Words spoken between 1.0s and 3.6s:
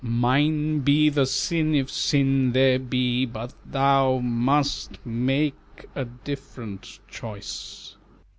the sin, if sin there be, But